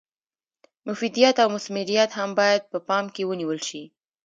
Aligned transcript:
مفیدیت 0.87 1.37
او 1.43 1.49
مثمریت 1.57 2.11
هم 2.17 2.29
باید 2.39 2.61
په 2.71 2.77
پام 2.87 3.05
کې 3.15 3.23
ونیول 3.29 3.59
شي. 3.67 3.83